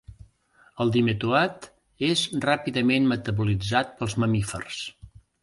[0.85, 1.67] El Dimetoat
[2.07, 4.83] és ràpidament metabolitzat pels mamífers.